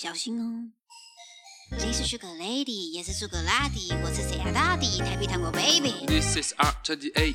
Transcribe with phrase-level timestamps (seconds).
[0.00, 0.70] 小心哦。
[1.72, 4.98] 你是 Sugar Lady，也是 Sugar 拉蒂，我是谁啊大底？
[4.98, 6.06] 台北糖果 Baby。
[6.06, 7.34] This is R twenty eight，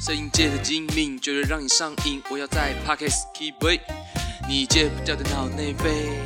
[0.00, 2.22] 摄影界的精明，绝对让你上瘾。
[2.30, 3.80] 我要在 Pockets keep way，
[4.48, 6.16] 你戒不掉的脑内啡。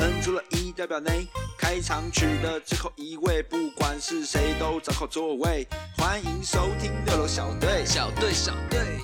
[0.00, 1.26] 摁出了一代表内，
[1.56, 5.66] 开场曲的最后一位，不管是谁都找好座位。
[5.96, 7.86] 欢迎收听六楼小队。
[7.86, 9.00] 小队，小队。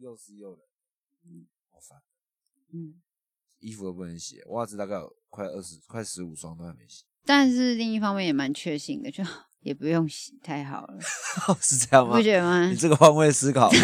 [0.00, 0.60] 又湿又冷，
[1.26, 1.98] 嗯，好烦。
[2.72, 2.94] 嗯，
[3.60, 9.24] 衣服都不能洗，袜子大概有快二十、快十五双都还没洗，但是另一方面也蛮确信的，就
[9.60, 10.98] 也不用洗，太好了，
[11.60, 12.22] 是这样吗不？
[12.22, 12.76] 觉得吗你？
[12.76, 13.70] 这个换位思考，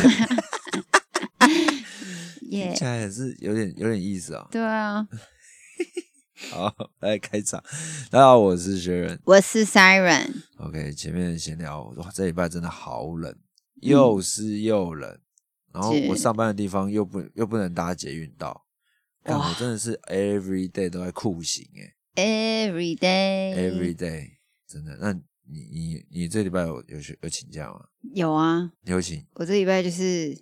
[2.50, 4.46] 耶听起来也是有点有点意思啊。
[4.50, 5.06] 对啊，
[6.50, 7.62] 好，来开场。
[8.10, 9.20] 大家好，我是学人。
[9.24, 13.40] 我是 Siren，OK，前面闲聊，哇，这礼拜真的好冷，嗯
[13.80, 15.18] 又湿又冷，
[15.74, 18.64] 然后我上班的地方又不又不能搭捷运到，
[19.24, 21.68] 看我真的是 every day 都在酷刑
[22.14, 24.30] 哎、every day every day
[24.68, 24.96] 真的。
[25.00, 27.86] 那你你你这礼拜有有有请假吗？
[28.14, 29.26] 有啊，有请？
[29.34, 30.40] 我这礼拜就是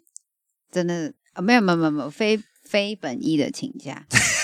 [0.71, 4.07] 真的啊，没有没有没有没有非非本意的请假，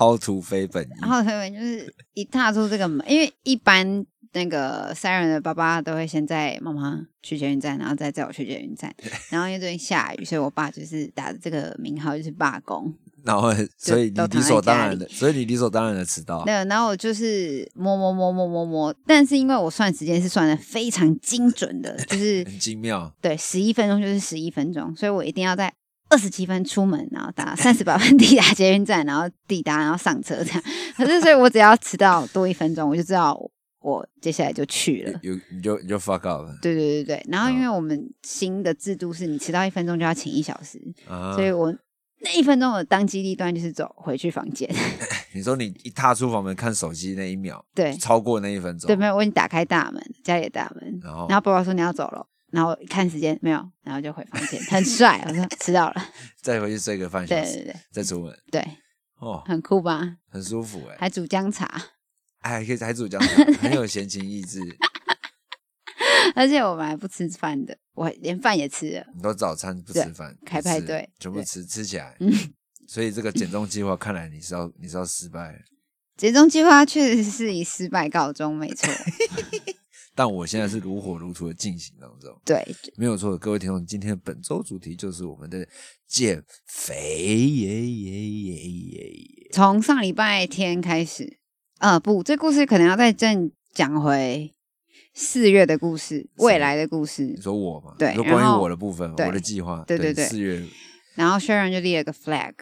[0.00, 8.94] 薅图非本意然，后他们就是一踏出这个门，因为一般那个 Siren 的爸爸都会先载妈妈去捷运站，然后再载我去捷运站。
[9.28, 12.94] 然后因为最近下雨，所以我爸就是打的这个名号就是罢工。
[13.22, 16.42] 然后所以你理所当然的，所以你理所当然的迟到。
[16.48, 25.70] 对，然后我就是摸摸摸摸摸摸，但是因为我算时间是算的非常精准的，就是很精妙，对十一分钟就是十一分钟，所以我一定要在
[26.10, 30.62] 二十七分出门，然后打 三十八分抵达捷运站，然后抵达，然后上车这样。
[30.96, 33.34] 可是，所以我只要迟到多一分钟，我就知道
[33.80, 35.18] 我接下来就去了。
[35.22, 41.42] 有你就你就 fuck up 了对对对对，然后因为哦我们新的制度是你迟到一分钟就要请一小时，啊所！
[41.42, 41.74] 以我
[42.22, 44.68] 那一分钟的当机立断就是走回去房间。
[45.32, 56.08] 你说你一踏出房门看手机那一秒，对超过那一分钟，对，没有，我已经打开大门，家里的大门，然后然后爸爸说你要走了，然后一看时间没有，然后就回房间，很帅，我说迟到了，
[56.42, 58.60] 再回去睡个半小时，对对对再出门，对，
[59.18, 60.16] 哦，很酷吧？
[60.28, 61.66] 很舒服哎，还煮姜茶，
[62.40, 64.60] 哎，还可以还煮姜茶，很有闲情逸致。
[66.34, 72.16] 而且我们还不吃饭的，我连饭也吃了，你都早餐不吃饭，开派对对全部吃吃起来。
[72.20, 72.32] 嗯，
[72.86, 75.58] 所以这个减重计划看来你是要你是要失败了，
[76.16, 78.88] 节中计划确实是以失败告终，没错，
[80.14, 82.62] 但我现在是如火如荼的进行当中，对，
[82.96, 83.38] 没有错。
[83.38, 85.66] 各位听众，今天本周主题就是我们的
[86.06, 89.50] 减肥耶耶耶耶耶。
[89.52, 91.38] 从上礼拜天开始，
[91.78, 94.52] 呃，不，这故事可能要再正讲回
[95.14, 97.40] 四月的故事，未来的故事你。
[97.40, 97.94] 说我嘛？
[97.98, 100.62] 对关于我的部分，我的计划，对对对四月
[101.14, 102.54] 然后 Sharon 就立了个 flag，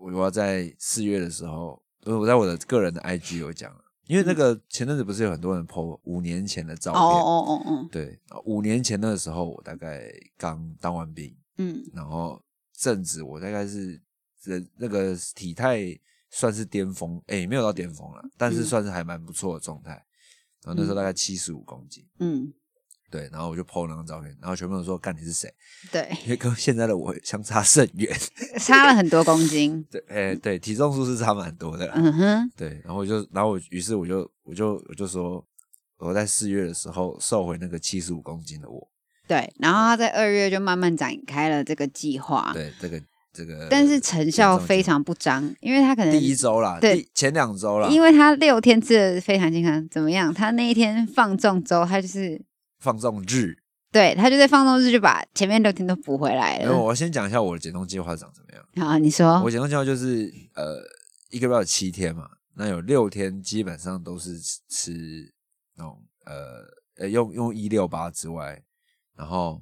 [0.00, 3.80] 我我要在四月的时候，呃我在我的个人的 IG 有讲了，
[4.10, 11.80] 因为那个前阵子不是有很多人 po 五年前的照哦片，哦哦哦，对，五年前那个时候我大概刚当完兵，嗯。
[11.94, 12.42] 然后
[12.76, 14.02] 正值我大概是
[14.42, 15.96] 人那个体态
[16.28, 18.64] 算是巅峰，哎，没有到巅峰了，但是嗯。
[18.64, 19.92] 算是还蛮不错的状态。
[20.64, 22.52] 然后那时候大概七十五公斤，嗯，
[23.10, 25.52] 对，然后我就 po 那张照片，然后全部人说干你是谁？
[25.90, 28.16] 对， 因为跟现在的我相差甚远，
[28.60, 31.94] 差了很多公斤，对，哎，对，体重数是差蛮多的啦。
[31.96, 35.44] 嗯哼，对，然后我就，然后我，于是我就，我就，我就说，
[35.98, 38.88] 我在四月的时候瘦回那个七十五公斤的我。
[39.26, 43.00] 对，然后他在二月就慢慢展开了这个计划，对，这个
[43.32, 50.34] 这个，但是成效非常不彰，因为他可能第一周啦，对第前两周啦，因为他六天吃的非常健康，怎么样？
[50.34, 52.40] 他那一天放纵周，他就是
[52.80, 53.56] 放纵日。
[53.92, 56.80] 对他就在放纵日就把前面六天都补回来然后了。
[56.84, 58.88] 我先讲一下我的减重计划长怎么样。
[58.88, 60.80] 好，你说我，减重计划就是呃，
[61.30, 65.34] 一个月有七天嘛，那有六天基本上都是吃吃
[65.74, 66.64] 那种呃
[66.98, 68.62] 呃用用一六八之外，
[69.16, 69.60] 然后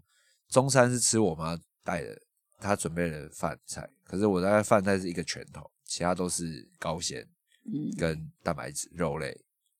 [0.50, 2.20] 中餐是吃我妈带的，
[2.58, 7.26] 她准备的饭菜，可是我大概饭菜是一个拳头，其他都是高纤
[7.64, 9.34] 嗯跟蛋白质肉类，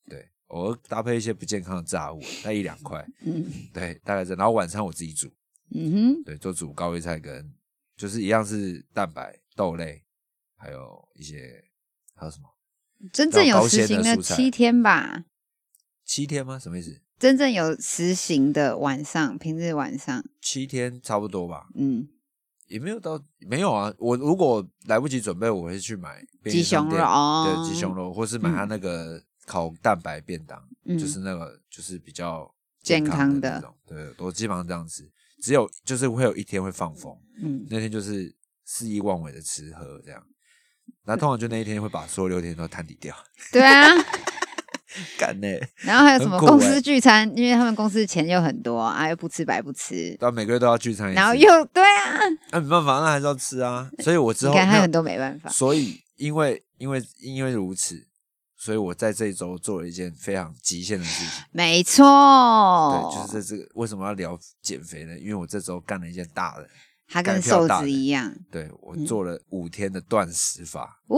[0.08, 3.44] 对，偶尔搭配一些不健康的炸物， 带一两块，嗯。
[3.72, 4.34] 对，大概这。
[4.34, 5.28] 然后晚餐我自己煮，
[5.74, 7.52] 嗯哼，对，就煮高丽菜跟
[7.96, 10.04] 就是一样是蛋白豆类，
[10.56, 11.64] 还有一些
[12.14, 12.48] 还有什么？
[13.12, 15.24] 真正有高实行的七天吧，
[16.04, 16.58] 七天吗？
[16.58, 17.00] 什么意思？
[17.18, 22.08] 真正有实行的晚上，平日晚上，七天差不多吧，嗯，
[22.66, 23.92] 也没有到没有啊。
[23.98, 27.62] 我如果来不及准备，我会去买鸡胸肉哦。
[27.64, 33.74] 对，鸡胸肉，或是买它那个烤蛋白便当，嗯就是那个就是比较健康的的那种。
[33.86, 35.10] 对，我基本上这样吃。
[35.42, 38.34] 只有就是会有一天会放风，嗯，那天就是
[38.64, 40.22] 肆意妄为的吃喝这样。
[41.04, 43.16] 那通常就那一天会把所有六天都摊底掉，
[43.50, 43.86] 对啊。
[45.16, 45.46] 干呢、
[45.84, 52.18] 然后还有什么公司欸聚餐，因为他们公司钱又很多啊，又不吃白不吃，到每个月都要聚餐然后又对啊，
[52.50, 53.88] 那、没办法，那还是要吃啊。
[54.00, 55.48] 所以我之后没有你看他很多没办法。
[55.50, 58.08] 所以因为因为因为如此，
[58.60, 61.44] 所以我在这一周做了一件非常极限的事情。
[61.52, 65.16] 没错，对，就是在这个为什么要聊减肥呢？
[65.16, 66.68] 因为我这周干了一件大的，
[67.06, 69.06] 他跟瘦子一样，对我嗯。
[69.06, 71.16] 做了五天的断食法，呜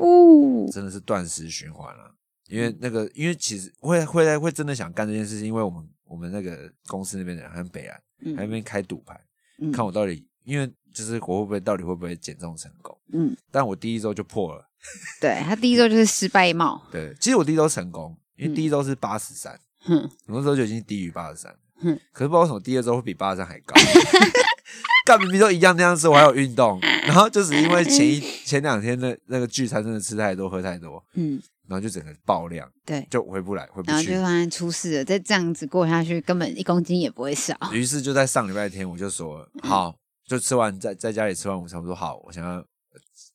[0.00, 2.14] 呜，真的是断食循环了、
[2.48, 8.34] 因为那个，因为其实会会来会真的想干这件事情，因为我们我们那个公司那边的人，还有北岸，嗯。
[8.34, 9.20] 那边开赌盘，
[9.60, 9.70] 嗯。
[9.70, 12.96] 看我到底，因为就是我会不会到底会不会减重成功？
[13.12, 14.66] 嗯，但我第一周就破了。
[15.20, 23.74] 对他第一周就是失败帽，对，其实我第一周成功，因为嗯第一周是八十三，嗯我那时候就已经低于八十三，嗯可是不知道为什么第二周会比八十三还高。
[25.06, 34.22] 干明明都一样那样吃，我还有运动， 然后就是因为前一前两天的那个聚餐真的吃太多喝太多，嗯，然后就整个爆量，对，就回不来回不去然后就。
[34.22, 37.54] 发现出事了，再这样子过下去，根本一公斤也不会少。
[37.72, 39.94] 于是就在上礼拜天，我就说好，
[40.30, 42.64] 就吃完在在家里吃完午餐，我说好，我想要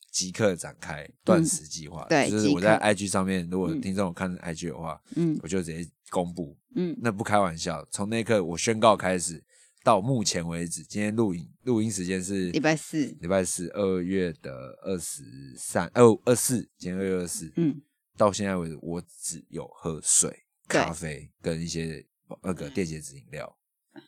[0.09, 2.05] 即刻展开断食计划。
[2.07, 6.57] 对就是我在 IG 上面，如果嗯听众有看 IG 的话，嗯我就直接公布。
[6.73, 9.43] 嗯那不开玩笑，从那一刻我宣告开始，
[9.83, 14.53] 到目前为止，今天录影录音时间是礼拜四礼拜四，二月的
[14.83, 15.21] 二十
[15.57, 17.81] 三，哦，二四，今天二月二四，嗯，
[18.15, 20.33] 到现在为止，我只有喝水、
[20.69, 22.05] 咖啡跟一些
[22.41, 23.53] 那个电解质饮料，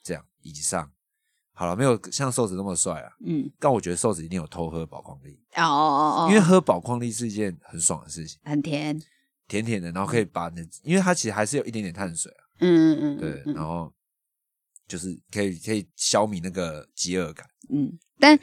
[0.01, 0.89] 这样以上。
[1.59, 9.01] 好了，没有像瘦子那么帅啊，嗯，但我觉得瘦子一定有偷喝宝矿力，哦哦哦，因为喝宝矿力是一件很爽的事情，很甜，
[9.48, 13.92] 甜甜的，然后可以把那，因为它其实还是有一点点碳水啊，嗯嗯嗯，对，嗯然后
[14.88, 17.44] 就是可以可以消弭那个饥饿感。
[17.69, 18.38] 嗯，但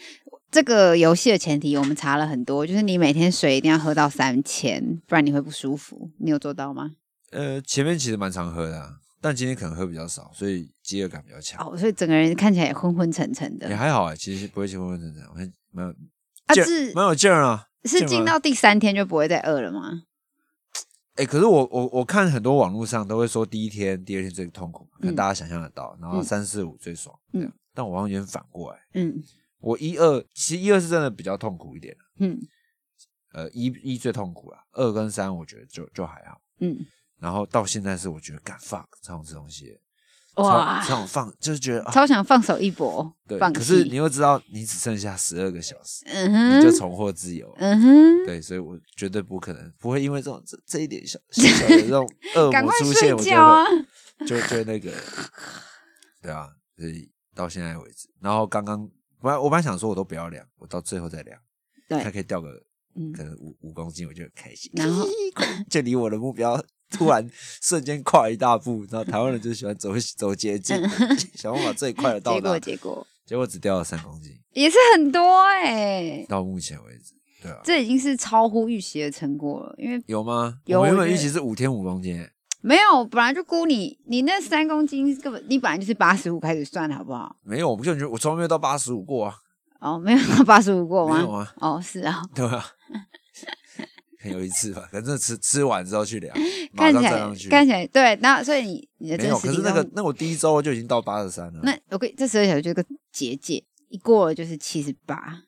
[0.51, 6.11] 这个游戏的前提我们查了很多，就是你每天水一定要喝到三千，不然你会不舒服。
[6.19, 6.91] 你有做到吗？
[7.31, 11.67] 呃，前面其实蛮常喝的、啊，但今天可能喝比较少，所以饥饿感比较强。
[11.67, 13.67] 哦，所以整个人看起来也昏昏沉沉的。
[13.71, 15.95] 也还好啊、其实不会昏昏沉沉，我还蛮有
[16.45, 17.67] 啊，劲儿是蛮有劲儿啊。
[17.85, 20.03] 是进到第三天就不会再饿了吗？
[21.15, 29.25] 哎、可是我我我看很多网络上都会说第一天、第二天最痛苦，可能嗯大家想象得到，然后嗯三四五最爽，嗯嗯，但我完全反过来，嗯
[29.61, 32.39] 我一二其实一二是真的比较痛苦一点，嗯
[33.33, 36.77] 呃，一一最痛苦了，二跟三我觉得就就还好，嗯，
[37.21, 39.79] 然后到现在是我觉得干 fuck 超想吃东西，
[40.37, 47.57] 哇超，超想放，就是觉得啊，超想放手一搏，对，可是你又知道你只剩下十二个小时，嗯哼，你就重获自由了。
[47.59, 54.93] 嗯哼，对，所以我绝对不可能，不会因为这种这这一点小小小的这种 恶魔出现，我就就就那个，
[56.21, 58.89] 对啊，所以到现在为止，然后刚刚
[59.21, 61.41] 本来我本来想说我都不要量，我到最后再量，
[61.89, 62.51] 对它可以掉个
[62.97, 65.07] 嗯可能五五公斤，我就很开心，然后
[65.71, 67.29] 就离我的目标突然
[67.61, 68.85] 瞬间跨一大步。
[68.91, 70.77] 然后台湾人就喜欢走 走捷径，
[71.35, 80.59] 想办法最快的到达结果，结果结果只掉了三公斤，也是很多哎、到目前为止，对啊，这已经是超乎预期的成果了，因为有吗？
[80.67, 82.31] 有原本预期是五天五公斤欸。
[82.61, 87.37] 没有，本来就估你，你那三公斤根本你本来就是八十五开始算，好不好？
[87.43, 89.35] 没有，我就觉得我从来没有到八十五过啊，
[89.81, 91.17] 哦，没有到八十五过吗？
[91.19, 92.65] 没有啊，哦，是啊，对吧？
[94.33, 96.37] 有一次吧， 反正吃吃完之后去量，
[96.73, 97.49] 马看起来上站上去。
[97.49, 101.61] 看起来对，那所以你你的可是那个，那我第一周就已经到八十三了。
[101.63, 105.43] 那我跟这十二小时就是个结界，一过了就是七十八，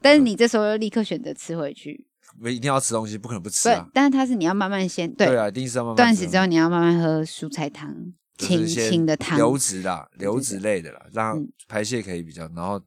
[0.00, 2.06] 但是你这时候又立刻选择吃回去，
[2.40, 3.88] 我一定要吃东西，不可能不吃对啊，。
[3.92, 7.94] 但是它是你要慢慢先对对啊，一定是要慢慢断食之后你要慢慢喝蔬菜汤，
[8.38, 11.52] 清就是先清的汤，流质啦，对流质类的啦，让嗯。
[11.68, 12.82] 排泄可以比较，然后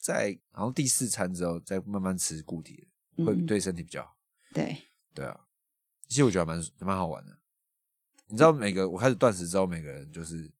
[0.00, 2.86] 在然后第四餐之后再慢慢吃固体
[3.16, 3.46] 的，会嗯。
[3.46, 4.15] 对身体比较好。
[4.52, 4.76] 对，
[5.14, 5.38] 对啊，
[6.08, 7.32] 其实我觉得蛮蛮好玩的。
[8.28, 10.50] 你知道，每个我开始断食之后，每个人就是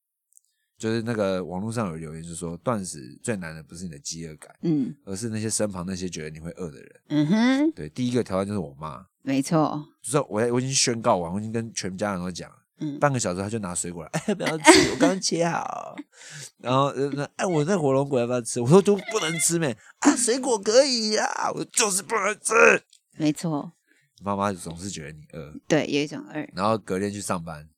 [0.79, 7.01] 就是那个网络上有留言，就说断食最难的不是你的饥饿感，嗯而是那些身旁那些觉得你会饿的人。
[7.09, 12.57] 嗯哼，对，第一个挑战就是我妈，没错，就是我我已经宣告完，我已经跟全家人都讲了。
[12.79, 15.97] 嗯半个小时，他就拿水果来，哎，不要吃，我刚刚切好。
[16.59, 16.93] 然后，
[17.37, 18.61] 哎，我那火龙果要不要吃？
[18.61, 19.75] 我说就不能吃没？
[20.01, 22.53] 啊，水果可以呀，我就是不能吃。
[23.17, 23.73] 没错，
[24.23, 27.69] 妈妈总是觉得你饿，对，有一种饿，然后隔天去上班，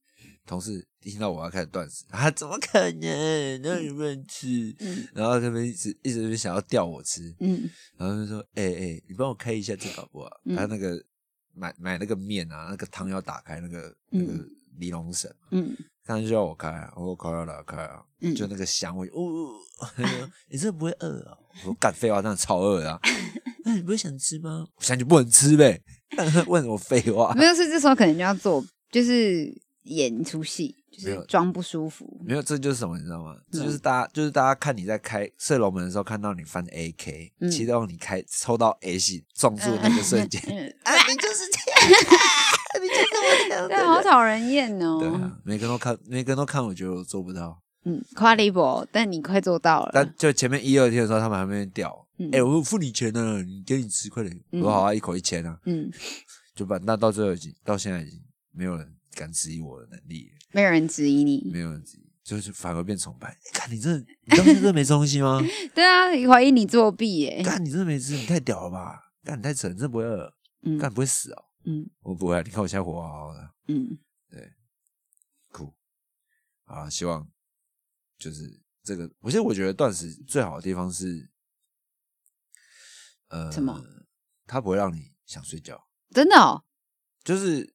[0.47, 3.63] 同事一听到我要开始断食， 啊，怎么可能？
[3.63, 4.75] 那有没有吃？
[4.81, 11.03] 嗯然后他们一直一直想要吊我吃，嗯然后就说：“哎、哎、你帮我开一下这个好不好？”嗯他那个
[11.55, 14.33] 买买那个面啊，那个汤要打开那个那个
[14.79, 19.59] 尼龙绳，嗯他就要我开啊，我说开啊来开啊，嗯就那个香味，哦，
[20.49, 21.37] 你这不会饿啊？
[21.61, 22.99] 我说干废话，真的超饿的啊。
[23.65, 24.67] 那 你不会想吃吗？
[24.77, 25.83] 我现在就不能吃呗，
[26.47, 27.33] 问什么废话？
[27.35, 29.53] 没有，是这时候可能就要做，就是
[29.85, 32.07] 演一出戏，就是装不舒服。
[32.25, 33.35] 没有，这就是什么，你知道吗？
[33.51, 42.01] 这嗯就是大家，就是大家看你在开射龙门的时候，看到你翻 AK，嗯期待你开抽到 A 系撞住那个瞬间，嗯，啊， 你就是这样，
[42.83, 43.07] 你就是
[43.55, 44.99] 我 的，对，好讨人厌哦。
[45.01, 47.61] 对啊，每个人都看，每个人都看，我觉得我做不到。
[47.85, 49.91] 嗯，夸你不，但你快做到了。
[49.95, 54.35] 但就前面一二天的时候，他们还没边屌，嗯哎、我付你钱呢，你给你吃，快点。
[54.53, 55.91] 嗯我说好啊，一口一千啊，嗯，
[56.55, 58.21] 就把那到最后已经到现在已经
[58.53, 61.51] 没有人敢质疑我的能力了，没有人质疑你。
[61.53, 63.37] 没有人质疑，就是反而变崇拜。
[63.45, 65.41] 你看你这，你当时真的没东西吗？
[65.75, 67.43] 对啊，怀疑你作弊耶。
[67.45, 69.01] 干你真的没吃，你太屌了吧？
[69.23, 70.33] 干你太扯，你真的不会饿，
[70.63, 71.45] 嗯干不会死哦。
[71.65, 73.99] 嗯我不会啊，你看我现在活好好的，嗯，
[74.31, 74.51] 对
[75.51, 75.73] 酷
[76.65, 76.89] 啊！
[76.89, 77.29] 希望
[78.19, 81.29] 就是这个，我现在我觉得断食最好的地方是，
[83.29, 83.83] 呃，什么？
[84.47, 86.65] 它不会让你想睡觉，真的哦？
[87.23, 87.75] 就是，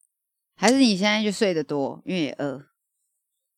[0.55, 2.65] 还是你现在就睡得多，因为也饿，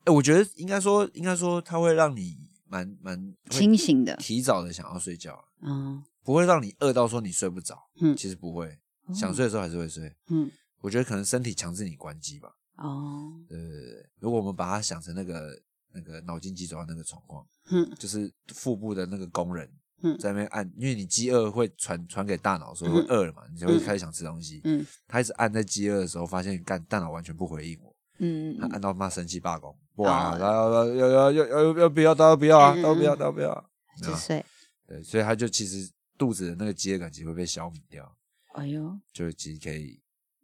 [0.04, 4.16] 哎、我觉得应该说，应该说，它会让你蛮蛮会清醒的。
[4.18, 7.90] 提早的想要睡觉，嗯不会让你饿到说你睡不着。
[8.02, 10.14] 嗯其实不会，哦想睡的时候还是会睡。
[10.28, 12.50] 嗯我觉得可能身体强制你关机吧。
[12.76, 15.58] 哦对对对对，如果我们把它想成那个
[15.94, 19.72] 那个脑筋急转弯那个状况，嗯就是腹部的那个工人
[20.04, 24.62] 嗯在那边按，因为你饥饿会传传给大脑说会饿了嘛，你就会开始想吃东西。
[24.64, 33.64] 嗯他一直按在饥饿的时候，发现干大脑完全不回应我，嗯他按到妈生气罢工，不玩哦了，要要要要要要不要，不要啊，不要都不要啊。
[33.98, 34.46] 对吧就睡。
[34.88, 38.16] 对，所以他就其实肚子的那个饥饿感其实会被消弭掉，
[38.54, 40.00] 哎呦，就其实可以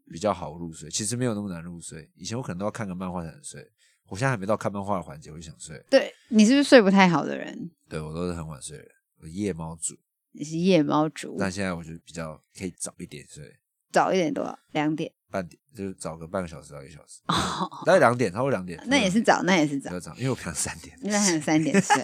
[0.10, 0.89] 比较好入睡。
[0.89, 3.70] 其实没有那么难入睡，以前我可能都要看个漫画才能睡，
[4.08, 5.84] 我现在还没到看漫画的环节，我就想睡。
[5.89, 7.70] 对你是不是睡不太好的人？
[7.89, 9.98] 对我都是很晚睡的，我夜猫族。
[10.34, 13.60] 你是夜猫族，但现在我就比较可以早一点睡，
[13.92, 14.58] 早一点多少？
[14.72, 15.12] 两点。
[15.30, 18.82] 半点就是早个半个小时到一个小时，哦，大概两点，差不多两点。
[18.88, 19.98] 那也是早，那也是早。
[20.00, 20.98] 早，因为我平常三点。
[21.01, 21.96] 那还有三点睡。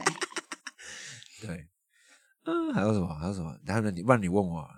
[1.42, 1.68] 对，
[2.46, 3.14] 嗯，还有什么？
[3.14, 3.58] 还有什么？
[3.66, 4.70] 然后你，不然你问我啊，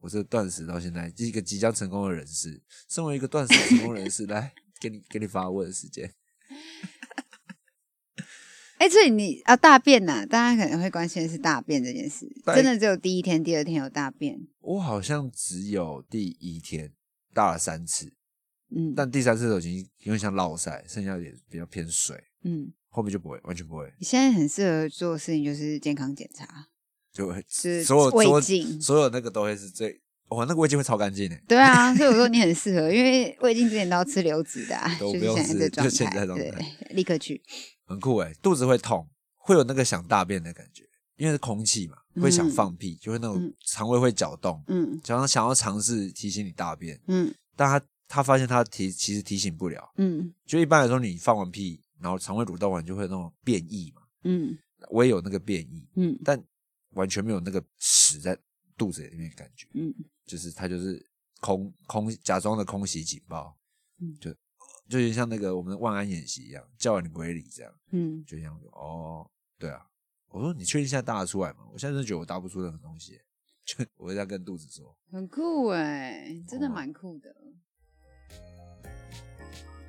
[0.00, 6.12] 我这个断食到现在，是一个即将成功的人士，身为一个断食成功人士， 来给你给你发问的时间。
[8.82, 14.36] 哎，所以你啊，大便呐、大家可能会关心的是大便这件事，真的只有第一天、第二天有大便。
[14.60, 16.92] 我好像只有第一天
[17.32, 18.12] 大了三次，
[18.74, 26.66] 嗯，但第三次的时候已经有点像落塞，剩下也比较偏水，嗯，后面就不会，完全不会，你现在很适合做的事情就是健康检查，
[27.12, 31.38] 就会是所有胃镜所有那个都会是最，哇，那个胃镜会超干净的。
[31.46, 37.40] 对啊，所以我说你很适合，因为胃镜之前都要吃流质的、啊，就是现在不用吃这状就现在态，状态对，立刻去。
[37.92, 40.84] 很酷哎，肚子会痛，会有那个想大便的感觉，
[41.16, 47.32] 因为是空气嘛，会想放屁，就会那种嗯肠胃会搅动，嗯想要想要尝试提醒你大便，嗯。
[47.54, 50.32] 但他他发现他提其实提醒不了，嗯。
[50.46, 54.56] 就一般来说你放完屁，然后肠胃蠕动完就会那种变异嘛，嗯。
[54.90, 56.42] 我也有那个变异，嗯但
[56.94, 58.36] 完全没有那个屎在
[58.76, 59.94] 肚子里面的感觉，嗯。
[60.26, 61.04] 就是他就是
[61.40, 63.56] 空空假装的空袭警报，
[64.00, 64.16] 嗯。
[64.20, 64.34] 就
[64.88, 67.72] 就有点像那个我们的万安演习一样，叫完你不会理这样。
[67.90, 69.26] 嗯，就这样子哦，
[69.58, 69.86] 对啊，
[70.28, 71.64] 我说你确定现在答得出来吗？
[71.72, 73.20] 我现在真的觉得我答不出任何东西，
[73.64, 77.34] 就我会这样跟肚子说，很酷哎，真的哦蛮酷的。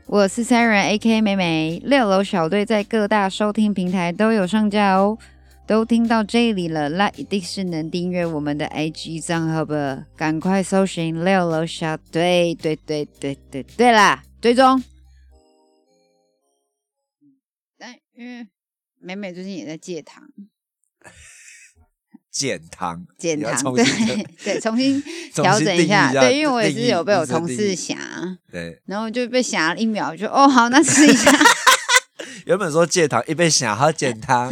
[0.06, 5.18] 我是 Siren A K 美美，六楼小队在各大收听平台都有上架哦。
[5.66, 10.06] 都听到这里了，那一定是能订阅我们的 IG 账号吧？
[10.14, 14.84] 赶快搜寻六楼小队，对对对对对啦，追踪。
[17.78, 18.46] 但因为
[19.00, 20.22] 美美最近也在戒糖，
[22.30, 25.02] 减糖，减糖，对新 对，重新
[25.34, 27.74] 调整下，一下对，因为我也是有被我同事定义。
[27.74, 27.98] 想，
[28.52, 31.32] 对，然后就被想了一秒，就哦好，那试一下。
[32.46, 34.52] 原本说戒糖，一杯想要减糖，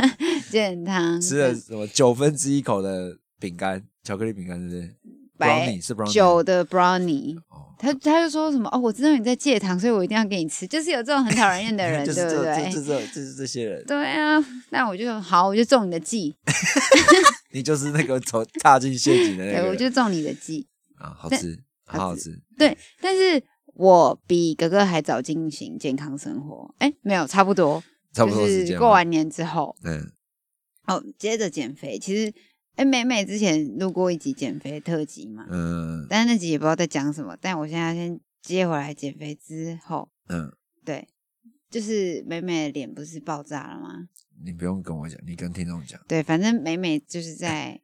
[0.49, 4.95] 减糖，吃了什么九分之一口的饼干，巧克力饼干，是不是
[5.37, 7.37] ？brownie 是 brownie 九的 brownie。
[7.49, 12.69] 哦，他他就说什么哦，我知道你在戒糖，所以我一定要给你吃，就是有这种很讨人厌的人， 对不对？
[12.71, 14.37] 这这这是这些人，对啊，
[14.69, 16.35] 那我就好，我就中你的计，
[17.51, 20.67] 你就是那个走踏进陷阱的那，个对我就中你的计。
[20.99, 23.41] 啊，好吃，好好好吃，对，但是
[23.73, 27.83] 我比哥哥还早进行健康生活，哎，没有，差不多，
[28.13, 30.11] 差不多就是过完年之后，嗯，
[30.85, 31.97] 哦，接着减肥。
[31.97, 32.31] 其实，
[32.75, 37.37] 哎，美美之前录过一集减肥特辑嘛，嗯但是那集也不知道在讲什么。
[37.39, 40.51] 但我现在先接回来减肥之后，嗯，
[40.83, 41.07] 对，
[41.69, 44.07] 就是美美的脸不是爆炸了吗？
[44.43, 46.01] 你不用跟我讲，你跟听众讲。
[46.07, 47.79] 对，反正美美就是在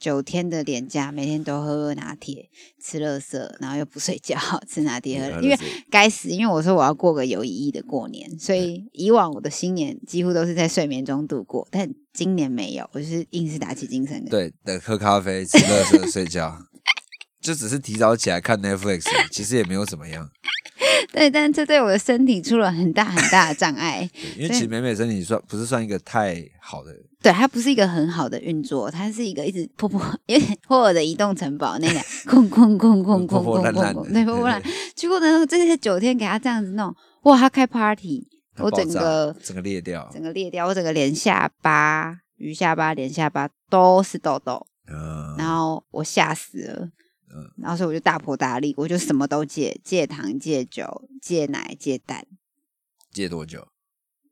[0.00, 2.48] 九天的连假，每天都喝喝拿铁，
[2.82, 5.58] 吃乐色，然后又不睡觉，吃拿铁喝，因为
[5.90, 14.24] 该死，因为我说我要过个有意义的过年，所以以往我的新年几乎都是在睡眠中度过，但今年没有，我就是硬是打起精神。
[14.24, 16.56] 对，等喝咖啡，吃乐色，睡觉，
[17.42, 20.30] 就只是提早起来看 Netflix，其实也没有怎么样。
[21.12, 24.08] 对，但这对我的身体出了很大很大的障碍。
[24.36, 34.62] 因为其实美美身体算不是算一个太好的，对，它不是一个很好的运作，它是一个一直破破，有点 破的移动城堡那样，空空空空空空空空，对，破破烂。
[34.94, 38.26] 结果呢，这些九天给他这样子弄，哇，他开 party，
[38.58, 46.88] 我整个整个裂掉，整个裂掉，我整个脸下巴、鱼下巴、脸下巴都是痘痘，嗯，然后我吓死了。
[47.32, 52.26] 嗯、然后所以我就大破大立，我就什么都戒，戒糖、戒酒、戒奶、戒蛋，
[53.12, 53.68] 戒多久？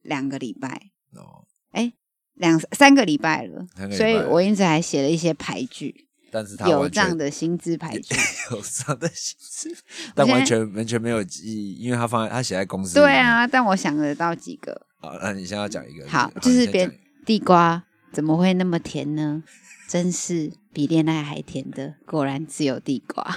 [0.03, 1.47] 两个礼拜哦。
[1.71, 1.93] 哎、
[2.39, 3.67] 两三个礼拜了。
[3.91, 6.05] 所以我因此还写了一些牌句。
[6.31, 8.15] 但是他有账的薪资牌 句，
[8.51, 9.75] 有账的薪资，
[10.15, 12.97] 但完全完全没有记忆，因为他放在他写在公司。
[12.97, 14.79] 对啊，但我想得到几个。
[15.01, 16.07] 好，那你先要讲一个。
[16.07, 16.91] 好，就是别
[17.25, 19.43] 地瓜怎么会那么甜呢？
[19.89, 23.25] 真是比恋爱还甜的，果然只有地瓜。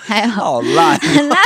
[0.00, 1.38] 还有好烂，很烂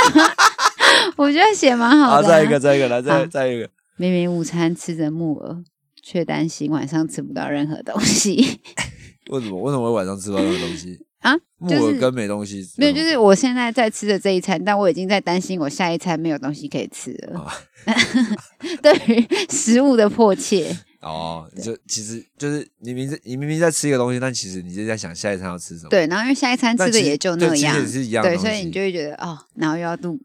[1.17, 2.27] 我觉得写蛮好的。
[2.29, 3.69] 再一个，再一个，来，再再一个。
[3.97, 5.63] 明明午餐吃着木耳，
[6.01, 8.59] 却担心晚上吃不到任何东西。
[9.29, 9.61] 为什么？
[9.61, 11.33] 为什么会晚上吃不到任何东西啊？
[11.57, 12.65] 木耳跟没东西。
[12.77, 17.51] 没有，就是我现在在吃的这一餐，但我已经在担心我下一餐没有东西可以吃了。
[18.81, 20.77] 对于食物的迫切。
[21.01, 25.89] 哦，就其实就是你明你明明在吃一个东西，但其实你就在想下一餐要吃什么。
[25.89, 28.23] 对，然后因为下一餐吃的也就那样，是一样。
[28.23, 30.19] 对，所以你就会觉得哦，然后又要度，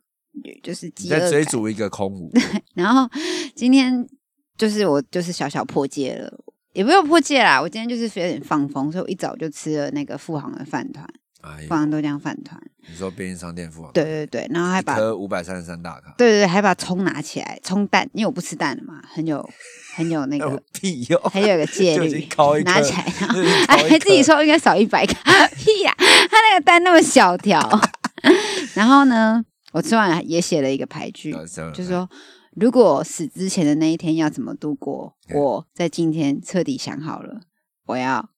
[0.62, 2.30] 就是在追逐一个空无。
[2.34, 2.42] 对，
[2.74, 3.08] 然后
[3.54, 4.06] 今天
[4.56, 6.32] 就是我就是小小破戒了，
[6.72, 7.60] 也不用破戒啦。
[7.60, 11.06] 我今天就是有点放风，所以我一早就吃了那个富航的饭团。
[11.66, 12.56] 富航豆浆饭团，
[12.88, 13.90] 你说便利商店富航？
[13.92, 19.44] 对对对，然后还把五百三十三大卡，对对对，还把葱拿起来，葱蛋，因为我不吃蛋的嘛，很有
[19.96, 22.28] 很有那个屁哟，还有个戒 律，
[22.64, 23.02] 拿起来，
[23.66, 25.20] 还自己说应该少一百卡，
[25.58, 27.60] 屁呀，他那个蛋那么小条，
[28.74, 31.32] 然后呢，我吃完也写了一个牌句，
[31.74, 32.08] 就是说
[32.52, 37.40] 如果死之前的那一天要怎么度过，我在今天彻底想好了，
[37.86, 38.30] 我要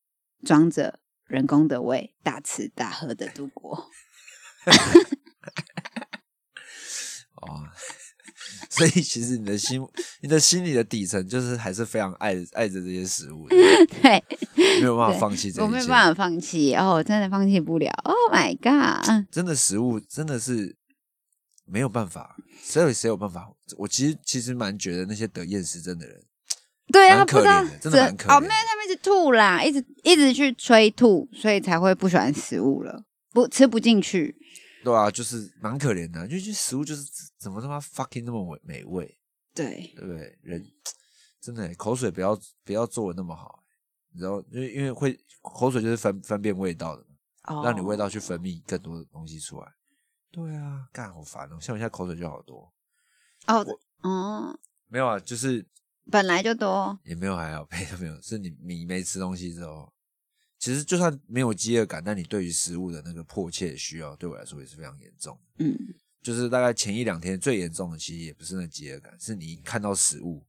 [0.45, 1.01] 装着。
[1.27, 3.89] 人工的胃，大吃大喝的度过。
[7.41, 7.65] 哦，
[8.69, 9.83] 所以其实你的心，
[10.21, 13.57] 你的心里的底层就是还是非常爱爱着这些食物的。
[14.03, 14.23] 对，
[14.81, 16.75] 没有办法放弃这些，我没有办法放弃。
[16.75, 17.91] 哦，真的放弃不了。
[18.05, 19.25] Oh my god！
[19.31, 20.77] 真的食物真的是
[21.65, 22.37] 没有办法。
[22.63, 23.53] 谁有谁有办法？
[23.77, 26.25] 我其实其实蛮觉得那些得厌食症的人。
[26.93, 28.37] 对啊，不知道真的很可怜。
[28.37, 34.37] 哦，没有，他们一直吐啦，一直一直去催吐，所以才会不喜欢食物了，不吃不进去。
[34.85, 37.03] 对啊，就是蛮可怜的，就就食物就是
[37.39, 39.19] 怎么他妈 fucking 那么美美味？
[39.55, 40.39] 对，对不对？
[40.43, 40.63] 人
[41.41, 43.65] 真的口水不要不要做的那么好，
[44.13, 47.07] 你知道，因为因为会口水就是分分辨味道的，
[47.63, 49.67] 让你味道去分泌更多的东西出来。
[50.35, 52.73] 对啊，干好烦哦，像我现在口水就好多。
[53.47, 53.65] 哦，
[54.03, 55.65] 哦，没有啊，就是。
[56.11, 59.91] 本来就多，也没有还好， 没有没有，是你你没吃东西之后，
[60.59, 65.41] 其实就算没有饥饿感，但你对于食物的那个迫切需要，对我来说也是非常严重。
[65.61, 65.75] 嗯，
[66.21, 70.45] 就是大概前一两天最严重的，其实也不是那饥饿感，是你一看到食物，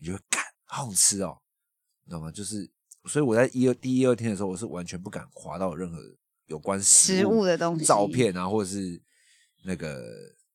[0.00, 1.38] 你就会干好吃哦，
[2.04, 2.32] 你知道吗？
[2.32, 2.68] 就是，
[3.04, 5.98] 所以我在一二第一二天的时候，我是完全不敢滑到任何
[6.46, 9.00] 有关食物的东西照片啊，或者是
[9.68, 10.02] 那个，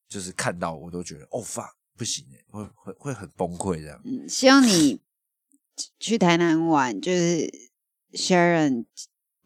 [0.10, 1.70] 就是看到我都觉得哦 fuck。
[1.96, 4.02] 不行哎，会会会很崩溃这样。
[4.04, 5.00] 嗯，希望你
[6.00, 7.48] 去台南玩，就是
[8.14, 8.86] Sharon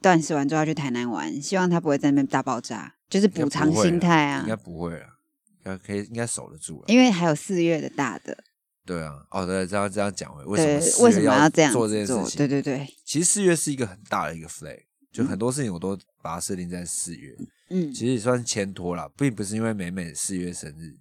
[0.02, 4.44] 断食完之后要去台南玩，希望他不会在那边大爆炸，就是补偿心态啊。
[4.44, 5.10] 应该不会啊，
[5.50, 6.82] 应该可以，应该守得住。
[6.88, 8.46] 因为还有四月的大的。
[8.86, 12.38] 对啊，哦对，这样这样讲，为什么为什么要这样做这件事情？
[12.38, 14.86] 对对对，其实四月是一个很大的一个 flag，
[15.18, 17.36] 就很多事情我都把它设定在四月。
[17.70, 20.96] 嗯，其实也算是牵拖了，并不是因为美美四月生日。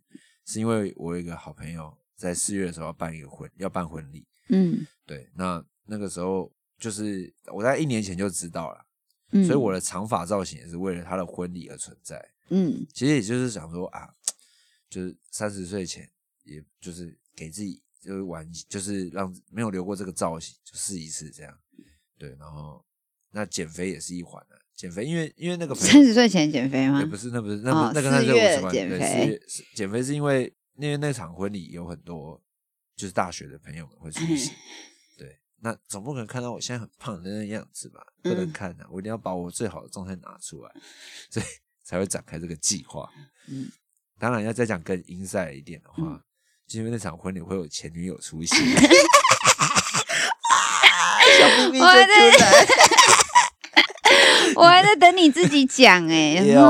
[0.46, 4.24] 是因为我有一个好朋友在四月的时候要办一个婚，要办婚礼。
[4.48, 12.24] 嗯，对，那那个时候就是我在一年前就知道了，所以我的长发造型也是为了他的婚礼而存在。
[12.48, 14.08] 嗯，其实也就是想说啊，
[14.88, 16.08] 就是三十岁前，
[16.44, 21.58] 也就是给自己就是玩，就是让没有留过这个造型就试一试这样。
[22.16, 22.84] 对，然后
[23.36, 24.56] 那减肥也是一环的。
[24.74, 27.00] 减肥，因为因为那个 三十岁前减肥吗？
[27.00, 28.72] 也不是，那不是，那不那跟他是五十万。
[28.72, 29.40] 对，四月
[29.74, 32.40] 减肥是因为因为那场婚礼有很多
[32.96, 34.52] 就是大学的朋友们会出席，
[35.18, 38.00] 对，那总不可能看到我现在很胖的那个样子吧？
[38.22, 40.70] 不能嗯看啊，我一定要把我最好的状态拿出来，
[41.30, 41.46] 所以
[41.84, 43.10] 才会展开这个计划。
[43.48, 43.70] 嗯，
[44.18, 46.22] 当然要再讲更 inside 一点的话，
[46.66, 48.54] 就因为那场婚礼会有前女友出席
[51.38, 52.66] 小秘密就我还在出来。
[54.56, 56.60] 我还在等你自己讲 哎、哎呦，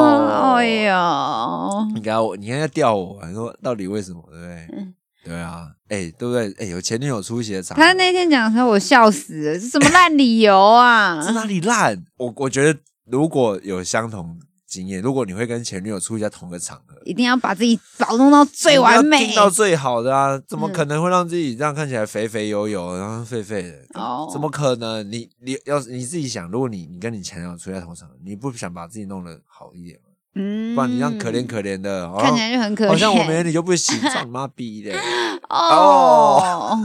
[1.94, 4.68] 你看我，你看要吊我，你说到底为什么，对不对？
[4.78, 6.54] 嗯对啊，哎、对不对？
[6.60, 11.20] 哎、有前女友出席的场合，他那天讲的时候我笑死了，这什么烂理由啊！
[11.26, 12.04] 这哪里烂？
[12.18, 12.78] 我我觉得
[13.10, 19.36] 如果有相同经验，如果你会跟前女友出席在同个场合，一定要把自己保弄到最完美定。
[19.36, 20.36] 到最好的啊！
[20.46, 24.00] 怎么嗯可能会让自己这样看起来肥肥油油，然后废废的？
[24.00, 25.10] 哦怎么可能？
[25.10, 30.02] 你你要是你自己想，如果你你跟你前女友出席在同场合，你不想把自己弄得好一点吗？
[30.38, 32.88] 嗯不然你这样可怜可怜的，好看起来就很可怜。
[32.88, 34.92] 好像我没有你就不行，操你妈逼的！
[35.48, 36.84] 哦，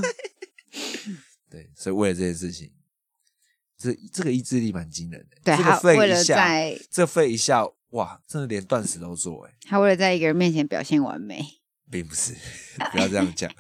[1.51, 2.71] 对，所以为了这件事情，
[3.81, 5.37] 这这个意志力蛮惊人的。
[5.43, 11.43] 对这个他为了废一下，在这废一下，哇，真的连断食都做哎，他为了在一个人面前表现完美，
[11.89, 12.33] 并不是，
[12.91, 13.51] 不要这样讲。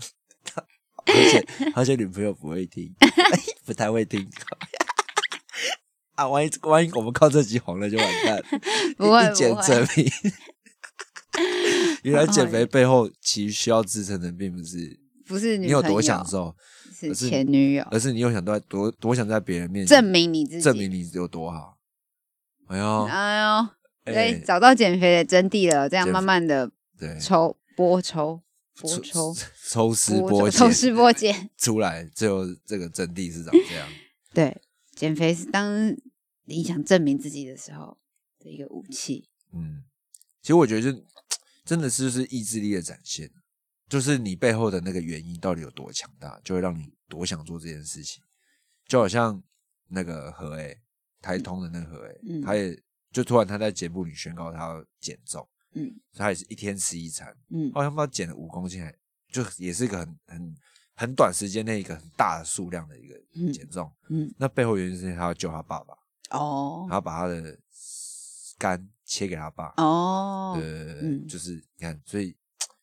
[1.03, 2.93] 而且而且女朋友不会听，
[3.65, 4.29] 不太会听。
[6.15, 8.41] 啊，万一万一我们靠这集红了就完蛋，
[8.97, 10.11] 不会不会。
[12.03, 16.55] 原来减肥背后其实需要支撑的，并不是不是你有多享，受，
[17.09, 21.77] 是前女友，而是你又想在多多想在别人面前证明你自己，证明你有多好。
[22.67, 23.67] 哎呦，哎呦，
[24.05, 28.41] 哎对，找到减肥的真谛了，这样慢慢的对，抽剥抽
[28.77, 29.35] 剥抽
[29.67, 33.87] 抽丝剥茧，剥抽丝剥茧，出来，最后这个真谛是长这样。
[34.33, 34.61] 对，
[34.95, 35.95] 减肥是当
[36.45, 37.97] 你想证明自己的时候
[38.39, 39.27] 的一个武器。
[39.53, 39.83] 嗯，
[40.41, 41.03] 其实我觉得就
[41.65, 43.29] 真的是就是意志力的展现，
[43.91, 48.23] 就是你背后的那个原因到底有多强大，就会让你多想做这件事情。
[48.87, 49.43] 就好像
[49.89, 50.81] 那个何 A
[51.21, 58.95] 台通的那个何嗯他也就突然他在节目里宣告他要减重，嗯他也是一天吃一餐，嗯好像不知道减了五公斤还，
[59.29, 60.55] 就也是一个很很
[60.95, 63.91] 很短时间内一个很大的数量的一个嗯减重。
[64.07, 65.93] 嗯，那背后原因是他要救他爸爸，
[66.29, 67.59] 哦他要把他的
[68.57, 69.73] 肝切给他爸。
[69.75, 72.33] 哦，呃，嗯就是你看，所以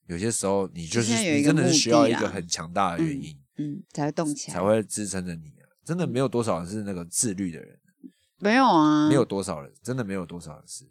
[0.08, 4.54] 有些时候你就是你真的是需要一个很强大的原因，嗯，才会动起来。
[4.54, 5.68] 才会支撑着你啊。
[5.84, 7.78] 真的没有多少人是那个自律的人，
[8.40, 10.84] 没有啊，没有多少人，真的没有多少人是。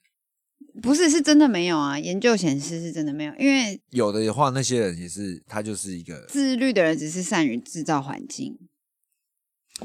[0.81, 1.99] 不是是真的没有啊。
[1.99, 8.57] 研究显示是真的没有，因为有的话，那些人也是，他就是一个，自律的人只是善于制造环境，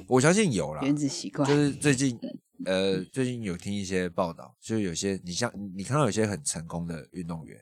[0.06, 1.48] 我相信有啦，原子习惯。
[1.48, 2.18] 就是最近，
[2.66, 7.58] 呃，最近有听一些报道，就是有些你像你看到有些很成功的运动员，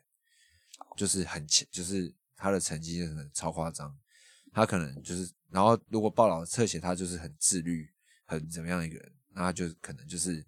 [1.01, 3.91] 就是很强，就是他的成绩真的超夸张，
[4.53, 7.89] 他可能就是，然后如果报道侧写他就是很自律，
[8.27, 10.45] 很怎么样的一个人，那他就可能就是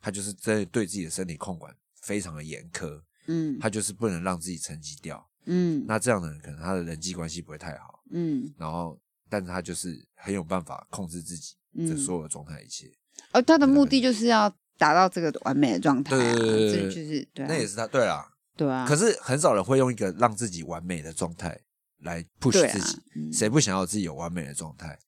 [0.00, 5.30] 他就是真的对自己的身体控管非常的严苛，嗯他就是不能让自己成绩掉。
[5.44, 12.90] 嗯那这样的人可能他的人际关系不会太好，嗯然后但是他就是很有办法控制自己的嗯所有的状态一切。
[13.32, 18.32] 而他的目的就是要达到这个完美的状态啊，对对对就是对啊，那也是他对啦。
[18.56, 18.86] 对啊。
[18.86, 21.60] 可是很少人会用一个让自己完美的状态
[21.98, 23.32] 来 push 自己，嗯。
[23.32, 24.98] 谁不想要自己有完美的状态？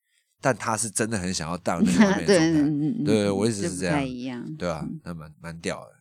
[0.41, 2.33] 但他是真的很想要到那个完美的
[3.03, 4.07] 对我一直是这样。
[4.07, 5.91] 一样，对啊嗯，那蛮蛮屌的。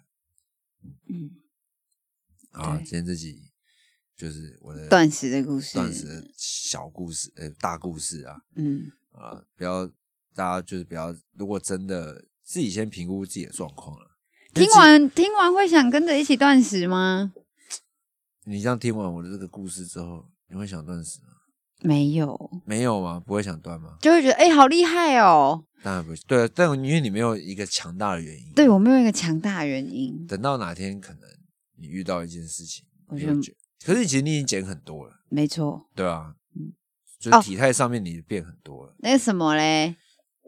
[1.08, 1.30] 嗯，
[2.52, 2.84] 好，对。
[2.84, 3.50] 今天这集
[4.16, 8.40] 就是我的断食的故事，断食的小故事，呃，大故事啊。
[8.54, 8.92] 嗯。
[9.10, 9.84] 啊，不要
[10.36, 14.07] 大家就是不要，如果真的自己先评估自己的状况了。
[14.58, 17.32] 听完听完会想跟着一起断食吗？
[18.44, 21.28] 你这样听完我的这个故事之后，你会想断食吗？
[21.82, 23.22] 没有，没有吗？
[23.24, 23.96] 不会想断吗？
[24.00, 25.64] 就会觉得哎、好厉害哦。
[25.82, 31.22] 当然不是，对，但因为你没有一个强大的原因，对我没有一个强大的原因，等到哪天可能
[31.76, 33.34] 你遇到一件事情，我觉得
[33.84, 35.88] 可是其实你已经减很多了，没错。
[35.94, 36.72] 对啊，嗯哦
[37.20, 39.94] 就是体态上面你变很多了，那个什么嘞？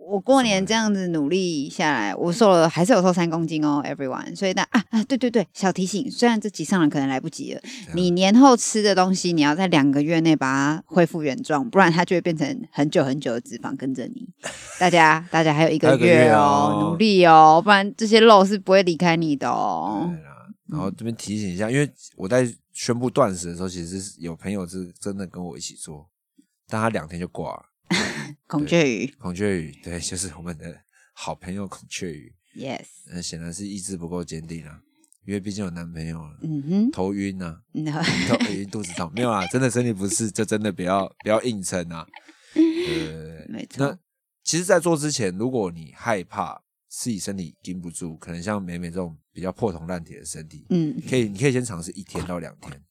[0.09, 4.35] 我过年这样子努力下来，我瘦了，还是有瘦三公斤哦，everyone。
[4.35, 7.61] 所以那啊啊，对对对，小提醒，虽然这集上了可能来不及了，
[7.95, 14.29] 你年后吃的东西，你要在两个月内把它恢复原状，不然它就会变成很久很久的脂肪跟着你。
[14.81, 20.17] 大家大家还有一个月月哦哦，努力哦，不然这些肉是不会离开你的哦对。
[20.25, 20.31] 啦。
[20.67, 26.09] 然后这边提醒一下，因为我在宣布断食的时候，其实是有朋友是真的跟我一起做，
[26.69, 27.63] 但他两天就挂了。
[28.47, 29.07] 孔雀鱼。
[29.19, 34.81] 孔雀鱼，对，就是我们的好朋友孔雀鱼，，yes，那显然是意志不够坚定啊。
[35.27, 37.63] 因为毕竟有男朋友了，嗯哼，头晕啊，
[38.27, 42.07] 头晕肚子痛，没有啊，真的身体不适，就真的不要不要硬撑啊。
[42.55, 43.47] 对对对对。
[43.49, 43.99] 没错那，
[44.43, 51.01] 其实，在做之前，如果你害怕自己身体经不住，可能像美美这种比较破铜烂铁的身体，嗯。
[51.09, 52.83] 可以，你可以先尝试一天到两天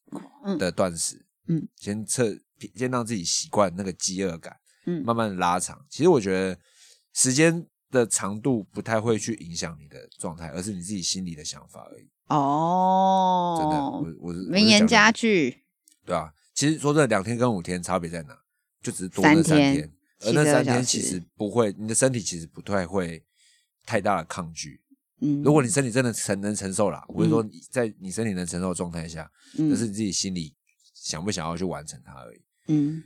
[0.46, 0.58] 嗯。
[0.58, 2.38] 的断食，嗯，先测，
[2.76, 4.56] 先让自己习惯那个饥饿感，
[4.90, 5.86] 嗯慢慢地拉长。
[5.90, 6.58] 其实我觉得
[7.14, 12.10] 时间的长度不太会去影响你的状态，而是你自己心里的想法而已。
[12.28, 15.64] 哦真的，哦我，我是名言佳，句，
[16.06, 16.34] 对啊。
[16.54, 18.38] 其实说真的，两天跟五天差别在哪？
[18.82, 23.24] 就只是多三那三天天，而那三天其实不会，你的身体其实不太会
[23.86, 24.82] 太大的抗拒。
[25.22, 30.56] 嗯，如果你身体真的承能承受啦，我是说在你身体能承受的状态下，嗯但是你自己心里
[30.94, 32.42] 想不想要去完成它而已。
[32.68, 33.04] 嗯，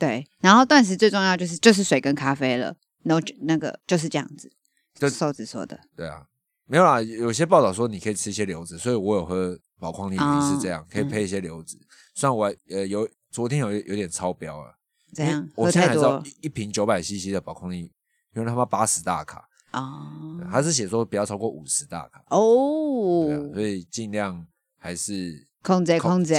[0.00, 4.50] 对然后断食最重要就是就是水跟咖啡了，no 那个就是这样子，
[4.94, 6.26] 就瘦子说的，对啊，
[6.64, 11.78] 没有啦，有些报道说你可以吃一些流质，所以我有喝宝矿力也是这样，可以配一些流质。
[12.14, 14.72] 虽然我呃有昨天有有点超标啊，
[15.16, 17.92] 因为这样我才知道一一瓶九百 CC 的宝矿力，
[18.32, 24.46] 原来他妈八十大卡，哦对他是写说不要超过五十大卡，哦对，啊，所以尽量
[24.78, 26.34] 还是控制控制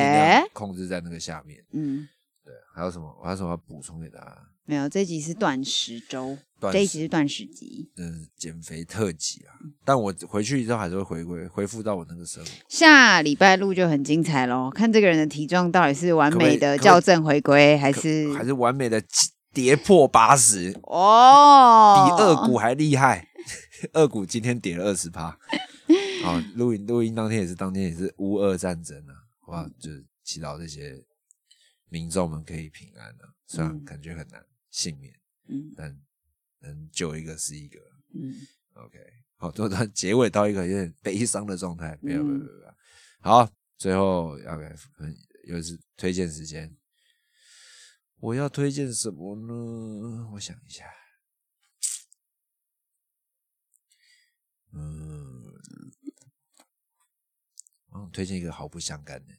[0.54, 1.64] 控制在那个下面。
[1.72, 2.08] 嗯，
[2.44, 3.16] 对，还有什么？
[3.20, 4.38] 我还有什么要补充给大家？
[4.66, 7.92] 没有，这集是断食周，断食这一集是断食集。
[7.98, 9.52] 嗯，减肥特辑啊！
[9.84, 12.50] 但我回去之后还是会回归恢复到我那个生活。
[12.70, 19.04] 下礼拜录就很精彩喽，看这个人的体重到底是完美的校正回归，还是还是完美的
[19.52, 23.28] 跌破八十，哦，比二股还厉害。
[23.94, 25.38] 二股今天跌了二十趴。
[26.24, 29.14] 好，录音录音当天也是当天也是乌俄战争啊，
[29.46, 30.96] 好吧，就是祈祷这些
[31.92, 33.36] 民众们可以平安啊。
[33.46, 33.84] 虽然嗯。
[33.84, 35.14] 感觉很难幸免，
[35.50, 35.74] 嗯。
[35.76, 36.02] 但
[36.60, 37.80] 能救一个是一个。
[38.14, 38.34] 嗯。
[38.76, 38.98] OK，
[39.36, 42.76] 好，做到结尾到一个有点悲伤的状态，没有没有嗯没有。
[43.20, 44.66] 好，最后要给
[45.00, 46.78] 嗯又是推荐时间，
[48.16, 50.30] 我要推荐什么呢？
[50.32, 50.86] 我想一下，
[54.72, 55.44] 嗯，
[57.90, 59.34] 我想推荐一个毫不相干的，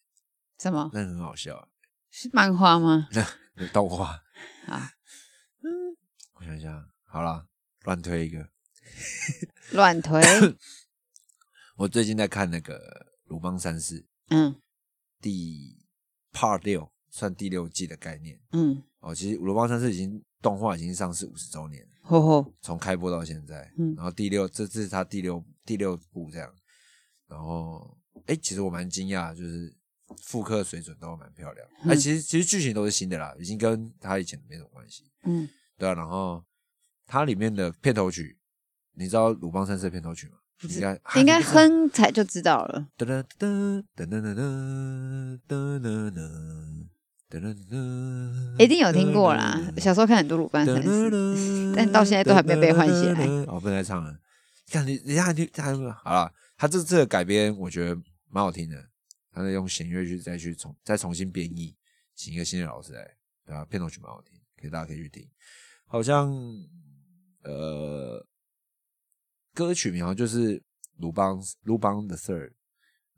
[0.58, 0.90] 什么？
[0.92, 1.68] 那很好笑啊，
[2.12, 3.08] 是漫画吗？
[3.54, 4.22] 那 动画。
[4.66, 4.92] 啊，
[5.64, 5.96] 嗯。
[6.34, 7.46] 我想一下，好啦，
[7.84, 8.46] 乱推一个。
[9.72, 10.20] 乱推，
[11.76, 12.78] 我最近在看那个
[13.30, 14.54] 《鲁邦三世》嗯。
[15.22, 15.86] 第
[16.32, 18.38] Part 六，算第六季的概念。
[18.52, 19.14] 嗯，哦。
[19.14, 23.94] 其实《鲁邦三世》已经动画已经上市五十周年了，吼吼，从开播到现在，嗯。
[23.94, 26.54] 然后第六这这是他第六第六部这样，
[27.26, 27.96] 然后
[28.26, 29.74] 哎，其实我蛮惊讶，就是
[30.22, 31.66] 复刻水准都蛮漂亮。
[31.84, 35.48] 哎、嗯其实其实剧情都是新的啦，已经跟他以前没什么关系，嗯，
[35.78, 35.94] 对啊。
[35.94, 36.44] 然后
[37.06, 38.38] 它里面的片头曲，
[38.94, 40.34] 你知道《鲁邦三世》的片头曲吗？
[40.68, 42.86] 应该应该哼才就知道了。
[42.96, 44.34] 噔噔噔噔噔噔
[45.48, 46.20] 噔噔
[47.28, 53.26] 噔噔一定有听过啦，小时候看很多鲁班三世，但到现在都还没被唤起来。
[53.48, 54.16] 哦，不能再唱了。
[54.70, 58.76] 看你，人家你还好了，他这次的改编我觉得蛮好听的，
[59.32, 61.74] 他在用弦乐去再去重再重新编译，
[62.14, 63.64] 请一个新的老师来，对吧？
[63.64, 65.28] 片头曲蛮好听，可以大家可以去听。
[65.86, 66.30] 好像
[67.42, 68.24] 呃，
[69.54, 70.62] 歌曲名好像就是
[70.98, 72.52] 鲁邦鲁邦 the third，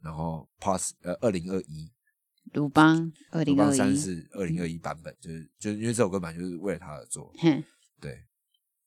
[0.01, 1.93] 然后 Pass 呃二零二一。
[2.53, 7.33] 鲁邦二鲁邦三零二一，是二零二一版本，就是就是因为这首歌本来就是为了他而做。
[7.39, 7.65] 哼，
[8.01, 8.23] 对，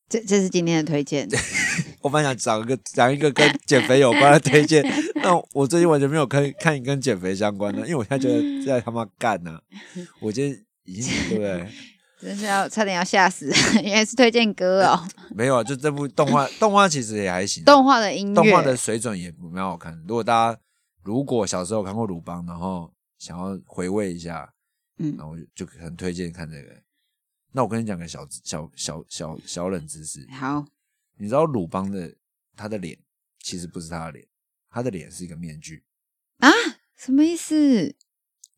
[0.10, 1.28] 这这是今天的推荐。
[2.02, 4.84] 我本来想找一个讲一个跟减肥有关的推荐，
[5.16, 9.60] 那我最近完全没有看看跟减肥相关的，因为我现在觉得在他妈干呐、
[10.22, 11.68] 我今天已经对不对？
[12.20, 13.52] 真是要差点要吓死，
[13.84, 19.96] 原来是推荐歌哦， 没有啊，就这部动画，动画其实也还行，动画的音乐，动画的水准也蛮好看。
[20.08, 20.60] 如果大家
[21.04, 24.50] 如果小时候看过鲁邦，然后想要回味一下，
[24.98, 26.70] 嗯那我就就很推荐看这个。
[27.58, 30.64] 那我跟你讲个小小小小小冷知识，好，
[31.18, 32.16] 你知道鲁邦的
[32.56, 32.96] 他的脸
[33.40, 34.28] 其实不是他的脸，
[34.70, 35.84] 他的脸是一个面具
[36.38, 36.52] 啊，
[36.96, 37.96] 什么意思？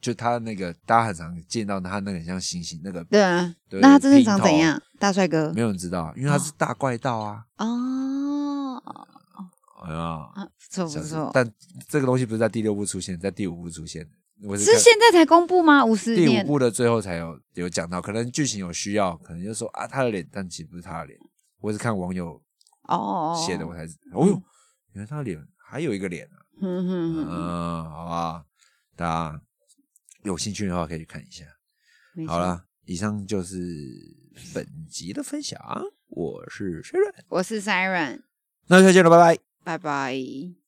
[0.02, 4.84] 就他那个大家很常见到他那个很像星星那个，对啊，对那他真正长怎样？
[5.00, 8.84] 大帅哥没有人知道啊，因为他是大怪盗啊，哦，
[9.86, 11.50] 哎呀，啊，不错不错，但
[11.88, 14.12] 这个东西不是在第六部出现，在第五部出现的。
[14.44, 15.84] 我是看现在才公布吗？
[15.84, 21.20] 五十第五年部的最后才有有讲到，可能剧情有需要，可能就说啊他的脸，但其实不是他的脸。
[21.60, 22.42] 我是看网友
[22.84, 24.42] 哦写的，我才知哦哟，
[24.94, 26.38] 原来他的脸还有一个脸啊。
[26.62, 28.46] 哼哼嗯，好吧，
[28.96, 29.42] 大家
[30.24, 31.46] 有兴趣的话可以去看一下。
[32.14, 33.58] 没错好，了，以上就是
[34.54, 35.60] 本集的分享，
[36.08, 38.22] 我是 Sharon，我是 Siren，
[38.68, 39.40] 那再见了，拜拜。
[39.64, 40.59] 拜拜。